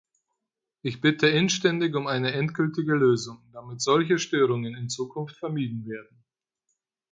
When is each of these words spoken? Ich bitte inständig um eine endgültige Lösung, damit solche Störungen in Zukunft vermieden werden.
Ich 0.81 0.99
bitte 0.99 1.27
inständig 1.27 1.93
um 1.95 2.07
eine 2.07 2.31
endgültige 2.33 2.95
Lösung, 2.95 3.39
damit 3.53 3.81
solche 3.83 4.17
Störungen 4.17 4.73
in 4.73 4.89
Zukunft 4.89 5.37
vermieden 5.37 5.85
werden. 5.85 6.23